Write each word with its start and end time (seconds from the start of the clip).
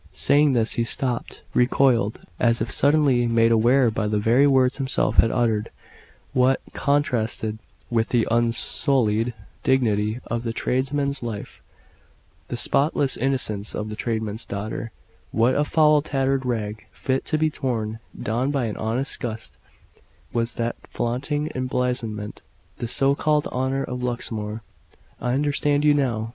Saying 0.13 0.53
this 0.53 0.71
he 0.73 0.83
stopped 0.83 1.43
recoiled 1.53 2.21
as 2.39 2.59
if 2.59 2.71
suddenly 2.71 3.27
made 3.27 3.51
aware 3.51 3.91
by 3.91 4.07
the 4.07 4.17
very 4.17 4.47
words 4.47 4.77
himself 4.77 5.17
had 5.17 5.29
uttered, 5.29 5.69
what 6.33 6.59
contrasted 6.73 7.59
with 7.91 8.09
the 8.09 8.27
unsullied 8.31 9.35
dignity 9.61 10.19
of 10.25 10.41
the 10.41 10.53
tradesman's 10.53 11.21
life, 11.21 11.61
the 12.47 12.57
spotless 12.57 13.15
innocence 13.15 13.75
of 13.75 13.89
the 13.89 13.95
tradesman's 13.95 14.43
daughter 14.47 14.91
what 15.31 15.53
a 15.53 15.63
foul 15.63 16.01
tattered 16.01 16.47
rag, 16.47 16.83
fit 16.91 17.23
to 17.25 17.37
be 17.37 17.51
torn 17.51 17.99
down 18.19 18.49
by 18.49 18.65
an 18.65 18.77
honest 18.77 19.19
gust, 19.19 19.59
was 20.33 20.55
that 20.55 20.77
flaunting 20.89 21.51
emblazonment, 21.53 22.41
the 22.79 22.87
so 22.87 23.13
called 23.13 23.45
"honour" 23.49 23.83
of 23.83 24.01
Luxmore! 24.01 24.63
"I 25.21 25.33
understand 25.35 25.85
you 25.85 25.93
now. 25.93 26.29